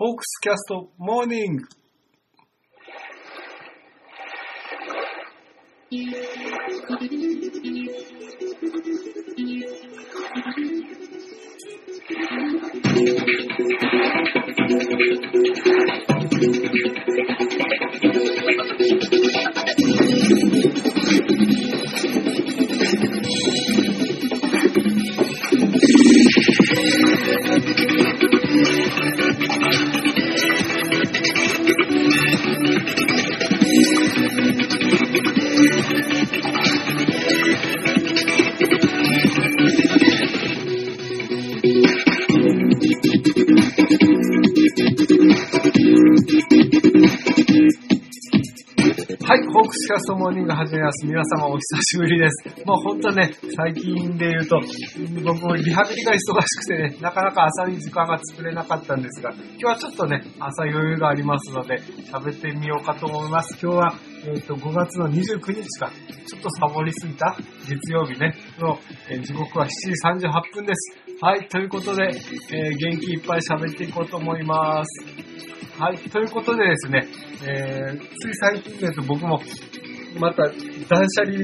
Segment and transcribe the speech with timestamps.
[0.00, 1.68] ホークスキャストモーニング。
[49.30, 51.06] はい、ホークスキャストモーニング始めます。
[51.06, 52.66] 皆様お久しぶりです。
[52.66, 54.60] もうほんとね、最近で言うと、
[55.24, 61.80] 僕もリハビリが忙しくてね、なかなか朝に時間が作れなかったんですが、今日はちょっとね、朝余裕がありますので、
[62.12, 63.56] 喋ってみようかと思います。
[63.62, 63.94] 今日は、
[64.26, 65.92] えっ、と、5月の29日か、
[66.26, 67.36] ちょっとサボりすぎた
[67.68, 69.68] 月曜日ね、の、えー時刻は7
[70.18, 70.98] 時38分です。
[71.20, 72.10] はい、ということで、
[72.52, 75.59] えー元気いっぱい喋っていこうと思います。
[75.80, 77.08] はい、ということでですね、
[77.42, 79.40] えー、つい最近ですと僕も、
[80.18, 81.38] また断捨離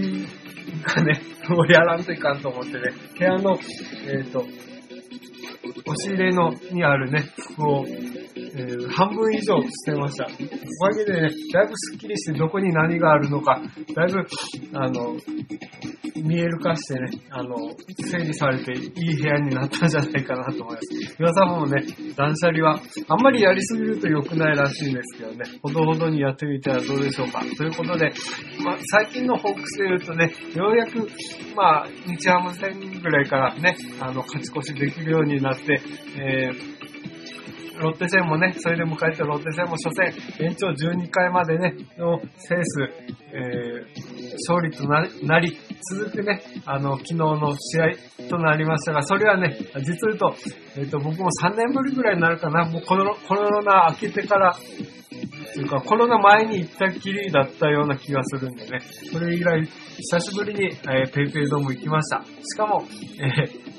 [0.84, 2.80] がね、 もうやらんといかんと思ってね、
[3.18, 3.58] 部屋の、
[4.06, 4.50] えっ、と、押
[5.96, 8.16] し入れの、にあるね、服を、えー
[8.90, 10.24] 半分以上捨てました。
[10.24, 13.62] おかげでね、だいぶスッキリしてどこに何があるのか、
[13.94, 14.26] だいぶ、
[14.74, 15.16] あの、
[16.22, 17.56] 見える化してね、あの、
[17.98, 21.16] 整理されていい部屋になったんじゃないかなと思います。
[21.18, 21.82] 皆さんもね、
[22.16, 27.40] 断捨離はあんまりやりすぎると良くないらしいんですけどね、ほどほどにやってみたらどうでしょうか。
[27.56, 28.12] ということで、
[28.64, 31.08] まあ、最近のホークスで言うとね、ようやく、
[31.54, 35.80] まあ、日ハム戦ぐらいからね、あの、勝ち越しできるようになって、
[36.18, 36.76] えー
[37.78, 42.90] ロッテ戦もね、それで迎えたロッテ戦も初戦、延長12回までね、のセース、
[43.32, 45.58] えー勝利となりなり、
[45.90, 50.34] 続くね、あの、昨日の試合となりましたが、それはね、実を言うと、
[50.76, 54.56] えっ、と、僕も3年ぶりぐらいになるかな、もうコロコロナ明けてから、
[55.54, 58.80] というか、コロナ前に行ったきりだったような気がするんでね、
[59.12, 62.22] それ以来、久しぶりに、えーペイペイドーム行きました。
[62.24, 62.84] しかも、
[63.20, 63.76] えー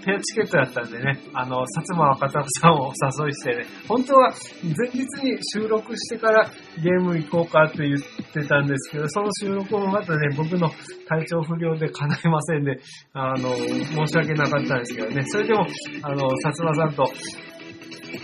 [0.00, 2.92] ペアチケットだったんでね、あの、薩摩若田さんをお
[3.22, 4.32] 誘いしてね、本当は
[4.62, 6.50] 前日に収録してから
[6.82, 7.98] ゲーム行こうかって言っ
[8.32, 10.70] てたんですけど、その収録もまたね、僕の
[11.08, 12.78] 体調不良で叶いませんで、
[13.12, 15.66] あの、申し訳なかったんですけどね、それでも、
[16.02, 17.04] あの、薩摩さんと、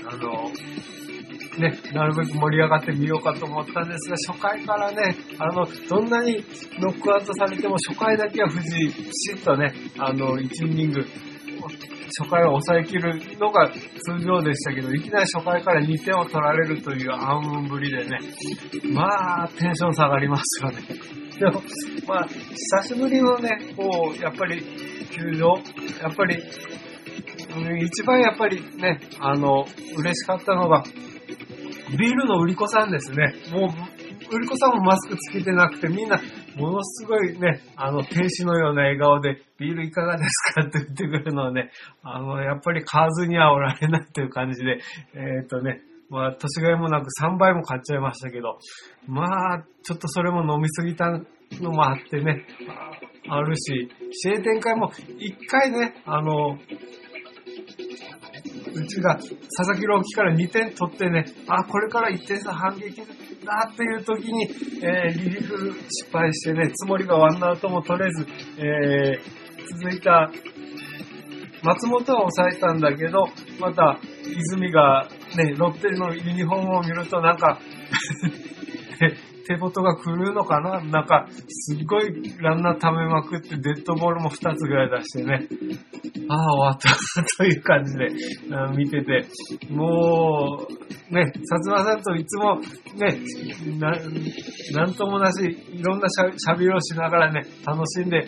[0.08, 0.50] あの、
[1.58, 6.44] ね、なるべく盛り上がってみようかと思ったんですが、初回からね、あの、どんなに
[6.78, 11.06] ノックアウトされても初回だけは藤井、ピシッとね、あの、1イニング、
[12.18, 18.18] 初回を抑え切るのが通常でしたけど、いきなり初回から2点を取られるという暗雲ぶりでね、
[18.92, 20.78] まあ、テンション下がりますよね。
[21.38, 21.62] でも、
[22.06, 24.62] まあ、久しぶりのね、こう、やっぱり、
[25.10, 25.54] 球場、
[26.00, 26.42] やっぱり、
[27.84, 30.82] 一番やっぱりね、あの、嬉しかったのが、
[31.98, 33.34] ビールの売り子さんですね。
[33.52, 33.95] もう、
[34.30, 36.20] 売り子さんもマスクつけてなくて、みんな、
[36.56, 41.70] ものすごいね、あの、天使のような笑顔で、ビールいかがですかって言ってくるのはね、
[42.02, 44.80] あの、やっぱり買わずにはおられないという感じで、
[45.14, 48.58] えっ、とね、まあ、年がいもなく3倍も買っちゃいましたけど、
[49.06, 52.46] まあ、ちょっとそれも飲みすぎたのもあってね、
[53.28, 56.58] あるし、試合展開も一回ね、あの、
[58.74, 63.02] うちが佐々木朗希から2点取ってね、あ、これから1点差反撃
[63.46, 64.50] だっていう時に、
[64.82, 68.26] えーリリーフ失敗してね、つもりがワンアウトも取れず、
[68.58, 69.46] えー
[69.78, 70.30] 続いた
[71.62, 73.26] 松本は抑えたんだけど、
[73.58, 77.58] また泉がね、ロッテのユニフォームを見るとなんか、
[79.46, 80.80] 手元が狂うのかな？
[80.82, 85.46] なんか、すっごいランナー溜めまくってデッドボールも2つぐらい出してね、
[86.28, 86.88] ああ、終わった
[87.36, 88.06] という感じで
[88.50, 89.26] うん見てて、
[89.70, 92.56] もう、ね、薩摩さんといつも
[92.96, 93.18] ね、
[93.78, 93.92] な
[94.72, 98.26] なんともなし、いろんなしゃしゃべりをしながらね、楽しんで、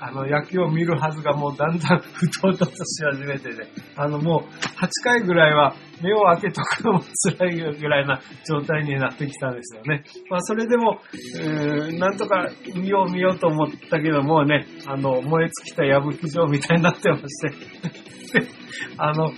[0.00, 7.02] あの野球を見るはずがもうだんだん不当とし始めてね、あのもう8回ぐらいは目を開けとくのも
[7.38, 10.04] 辛いぐらいな状態になってきたんですよね。
[10.30, 17.50] まあそれでも、うーなんとか見よう見ようと思ったけどもうね、あの燃え尽きた矢吹城みたいになってまして、
[18.96, 19.32] あの、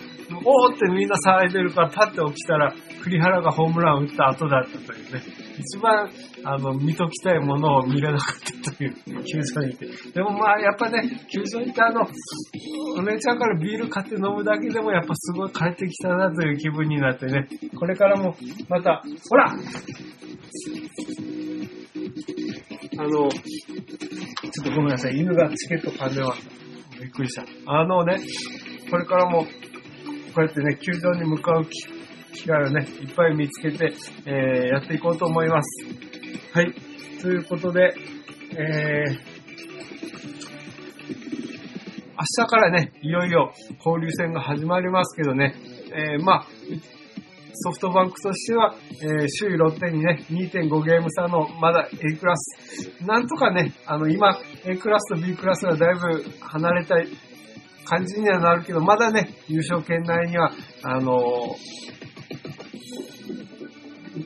[0.45, 5.23] おーってみんな騒いでるからパッて起きたら、栗原がホームランを打った後だったというね、
[5.59, 6.11] 一番、
[6.45, 8.95] あの、見ときたいものを見れなかったという、
[9.25, 9.87] 球場にいて。
[10.15, 12.07] でもまあ、やっぱね、球場にいてあの、
[12.97, 17.49] お姉ちゃんからビール買って飲むだけでもやっぱすごい帰ってきたなという気分になってね、
[17.79, 18.37] これからも
[18.69, 19.53] また、ほら
[22.99, 26.49] あの、ちょっとごめんなさい、犬がチケット買んでます。
[27.01, 27.45] びっくりした。
[27.67, 28.21] あのね、
[28.91, 29.47] これからも、
[30.35, 33.93] こうやってね、球場に向かう機会をね、いっぱい見つけて、
[34.25, 35.85] えー、やっていこうと思います。
[36.53, 36.73] はい。
[37.21, 37.95] ということで、
[38.53, 39.33] えー、
[42.19, 43.53] 明日からね、いよいよ
[43.85, 45.55] 交流戦が始まりますけどね、
[45.93, 46.47] えー、まあ、
[47.55, 53.05] ソフトバンクとしては、えー、首位ロッテにね、2.5ゲーム差のまだ A クラス。
[53.05, 56.97] なんとかね、あの、今、A クラスと B クラスがだいぶ離れた
[57.85, 60.53] 感じにはなるけど、まだね、優勝圏内には、
[60.83, 61.57] あの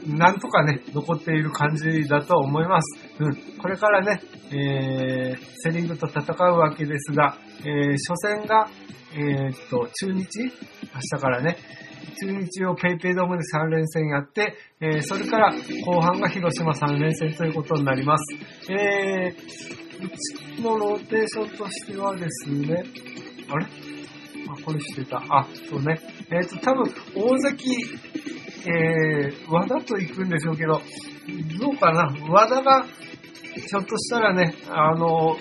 [0.04, 2.98] ー、なんとかね、残っている感じだと思います。
[3.18, 3.34] うん。
[3.58, 4.20] これからね、
[4.50, 8.68] えー、セリーグと戦うわけですが、えー、初戦が、
[9.14, 10.44] えー、っと、中日？
[10.44, 10.50] 明
[11.16, 11.56] 日からね、
[12.20, 15.52] 中日を PayPay ドームで3連戦やって、えー、それから
[15.84, 18.72] 後半が広島3連戦ということになります。
[18.72, 20.10] えー、う
[20.56, 22.84] ちのローテーションとしてはですね、
[23.48, 23.66] あれ？
[24.48, 25.22] あ、これしてた。
[25.28, 26.00] あ、そうね。
[26.30, 27.74] えっ、ー、と、多分、大関、
[28.66, 30.80] えー、和田と行くんでしょうけど、
[31.58, 32.14] どうかな？
[32.28, 35.36] 和田が、ひょっとしたらね、あの、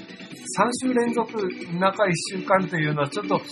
[0.58, 3.44] 3週連続中1週間というのはちょっとき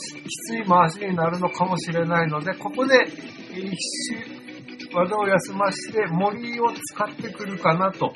[0.47, 4.43] つい回しになるのかもしれないので、ここで1週、
[4.93, 8.13] 技を休まして森を使ってくるかなと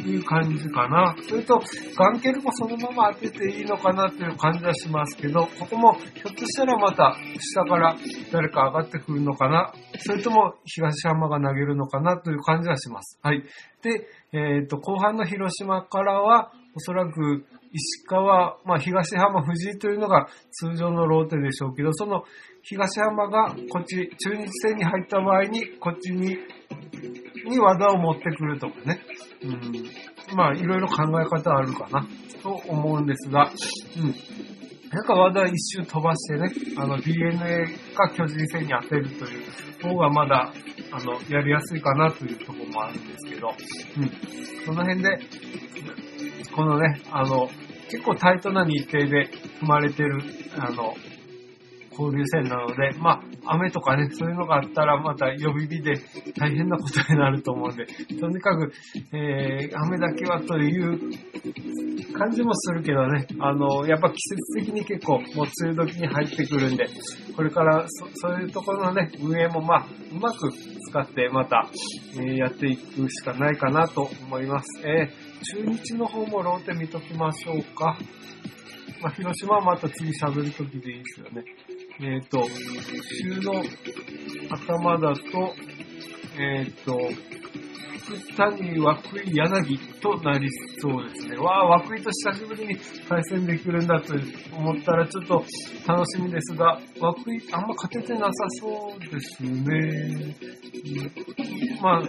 [0.00, 1.14] いう感じかな。
[1.28, 1.60] それと、
[1.96, 7.96] ガンケルもそのまま当てていいのかなという感じはしますけど、ここもひょっとしたらまた下から
[8.32, 9.72] 誰か上がってくるのかな。
[9.98, 13.18] それとも東山が投げるのかなという感じはします。
[13.22, 13.42] はい。
[13.82, 22.24] で、えっ、ー、と、後半の広島からは、おそらく石川、まあ、東浜、藤井というのが通常のローテでしょうけど、その
[22.62, 26.36] 東浜がこっち、中日戦に入った場合に、こっちに、
[27.48, 29.00] に技を持ってくるとかね。
[29.42, 30.36] うん。
[30.36, 32.06] まあ、いろいろ考え方あるかな、
[32.42, 33.50] と思うんですが、
[33.96, 34.14] うん。
[34.90, 39.44] なんか技一周飛ばしてね、あの DNA か巨人戦に当てるという
[39.82, 40.52] 方がまだ、
[40.92, 43.54] あの、やりやすいかなというところもあるんですけど、
[43.98, 44.64] うん。
[44.64, 45.18] その辺で、
[46.54, 47.48] このね、あの、
[47.90, 50.22] 結構タイトな日程で組まれてる、
[50.58, 50.94] あの、
[52.00, 55.94] 交流戦なので、まあ、雨とかね、そういうのがあったらまた予備日で
[56.38, 57.86] 大変なことになると思うんで、
[58.18, 58.72] とにかく、
[59.12, 60.98] えー、雨だけはという
[62.14, 64.16] 感じもするけどね、あの、やっぱ季
[64.56, 66.86] 節的に結構もう梅雨時に入ってくるんで、
[67.36, 71.68] これからそういうところのね、運営もまあ、うまく使ってまた、
[72.14, 74.66] えー、やっていくしかないかなと思います。
[74.86, 77.98] えー、中日の方もローテ見ときましょうか。
[79.02, 81.42] まあ、広島はまた次喋るときでいいですよね。
[82.02, 82.46] えっ、ー、と、
[83.22, 83.62] 週の
[84.48, 85.54] 頭だと、
[86.38, 86.98] えっ、ー、と、
[88.36, 88.92] 谷、涌
[89.24, 90.48] 井、柳となり
[90.78, 91.36] そうですね。
[91.36, 92.76] わあ、涌井と久しぶりに
[93.08, 94.14] 対戦できるんだと
[94.56, 95.44] 思ったらちょっと
[95.86, 100.36] 楽しみですが、涌井、あんま勝ててなさそうですね。
[101.82, 102.02] まあ、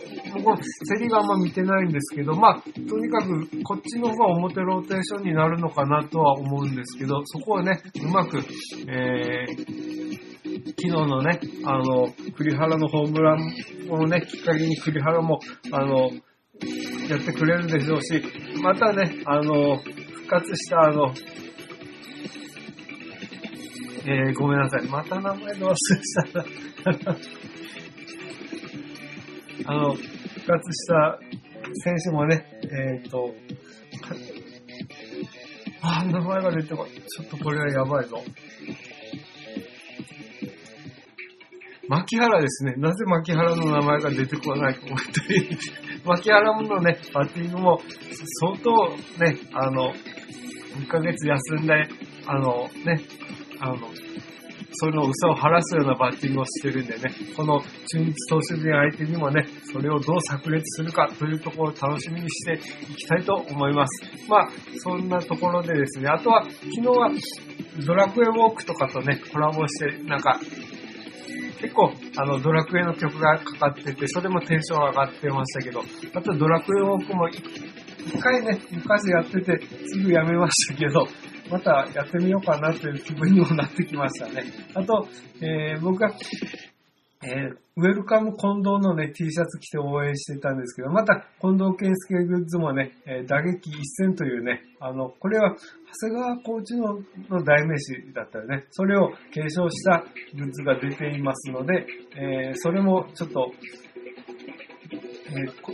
[0.43, 8.39] 僕、競りがあんま見てないんですけど、まあ、とにかくこっちの方が表ローテーションになるのかなとは思うんですけど、そこをね、うまく、
[8.87, 9.90] えー、
[10.81, 13.37] 昨日のね、あの、栗原のホームラン
[13.91, 15.39] をね、きっかけに栗原も、
[15.71, 16.09] あの、
[17.07, 18.23] やってくれるでしょうし、
[18.63, 21.13] またね、あの、復活したあの、
[24.07, 24.87] えー、ごめんなさい。
[24.87, 26.45] また名前の忘れした。
[29.71, 31.19] あの、復活した
[31.83, 33.35] 選手もね、えっ、ー、と、
[35.83, 36.93] あ、名前が出てこない。
[36.93, 38.23] ちょっとこれはやばいぞ。
[41.91, 42.75] 牧原ですね。
[42.77, 45.57] なぜ牧原の名前が出てこないか思ったり、
[46.05, 47.81] 牧原のね、バッティングも
[48.39, 49.91] 相当ね、あの、
[50.79, 51.89] 1ヶ月休んで、
[52.27, 53.01] あのね、
[53.59, 53.89] あの、
[54.73, 62.53] その嘘を晴らすようなバッティングをしてるんでね、この中日投手陣相手にもね、それをどう炸裂するかというところを楽しみにして
[62.89, 64.05] いきたいと思います。
[64.29, 67.11] まあ、そんなところでですね、あとは、昨日は
[67.85, 70.39] ドラクエウォークとかとね、コラボして、なんか、
[71.61, 75.81] 結構、あの、ドラクエの曲がかかってて、それもテンション上がってましたけど、
[76.15, 81.07] あとドラクエウォークも一回ね、昔やってて、すぐやめましたけど、
[81.51, 84.45] またやってみようかなという気分にもなってきましたね。
[84.73, 85.07] あと、
[85.39, 86.11] えー、僕が、
[87.23, 95.55] えー、ウェルカム近藤のね、T シャツ着て応援してたんですけど、また、近藤健介グッズもね、えー、打撃一戦というね、あの、これは、
[96.01, 96.95] 長谷川コーチの
[97.29, 98.65] の代名詞だったよね。
[98.71, 100.03] それを継承した
[100.35, 101.85] グッズが出ていますので、
[102.15, 103.51] えー、それもちょっと、
[105.29, 105.73] えー、昨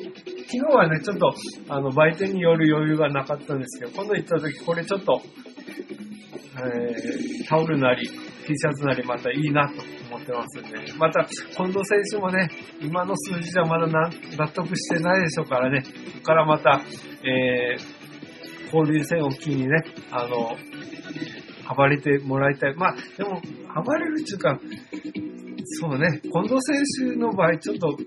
[0.50, 1.34] 日はね、ちょっと、
[1.70, 5.22] あの、売店による余裕がなかったんですけど、今度行った時、これちょっと、
[6.58, 8.10] えー、タオルなり、
[8.48, 9.74] T シャツなりまたいいなと
[10.10, 12.50] 思ってますんで、また、近藤選手もね、
[12.80, 14.10] 今の数字じゃまだ納
[14.48, 15.90] 得してないでしょうからね、こ
[16.20, 16.82] こからまた、
[17.24, 20.56] えー、交流戦を機にね、あの、
[21.76, 22.76] 暴れてもらいたい。
[22.76, 23.42] まあ、でも、
[23.84, 24.58] 暴れるっていうか、
[25.70, 27.98] そうね、近藤選手の場合、ちょっと、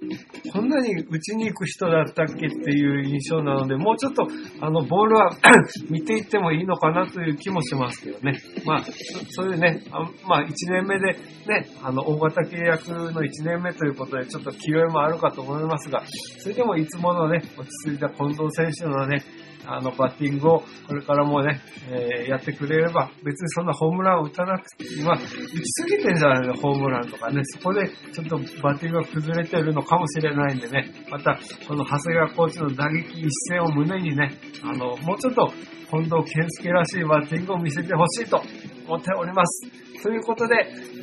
[0.53, 4.27] こんなに打ちに行く人だったっけっていう印象なので、もうちょっと、
[4.61, 5.31] あの、ボールは
[5.91, 8.41] 見ていってもいいのかなという気もしますけどね。
[8.65, 8.85] まあ、
[9.31, 11.13] そういうね、あまあ、1年目で
[11.47, 16.03] ね、あの、大型契約の1年目ということで、ちょっと気負いもあるかと思いますが、
[16.39, 19.23] それでもいつものね、落ち着いた近藤選手のね、
[19.67, 25.27] あの、バッティングをこれからもね、えー、やってくれれば、別にそんなホームランを打たなくて、まあ、打ち
[25.65, 27.43] すぎてんじゃないの、ホームランとかね。
[27.45, 35.53] そこでちょっとバッティングが崩れてるのかもしれないんでね、また、この長谷川コーチの打撃一戦を胸にね、あの、もうちょっと
[35.91, 38.41] 近藤健介らしいバッティングを見せてほしいと
[38.87, 39.90] 思っております。
[40.03, 40.55] ということで、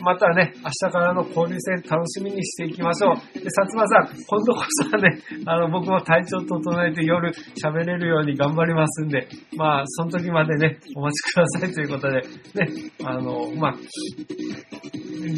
[0.02, 3.16] またね、明日からの交流戦楽しみにしていきましょう。
[3.40, 7.32] で、薩摩さん、今度こそはね、あの、僕も体調整えて夜
[7.64, 13.76] 喋れるように頑張りますんで、まあ、その時までね、お待ちくださいということで、ね、あの、まあ、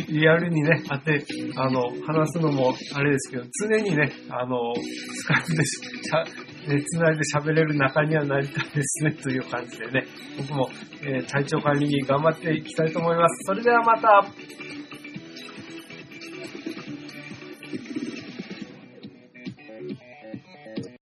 [0.09, 1.25] リアルにね、会って、
[1.55, 6.23] あの、話すのもあれですけど、常にね、あの、スカイプでしゃ、
[6.73, 10.05] ね、繋いで喋れる仲にはなりたいですね、という感じでね、
[10.37, 10.69] 僕も、
[11.01, 13.45] えー、体調管理に頑張っていきたいと思います。
[13.45, 14.25] それではまた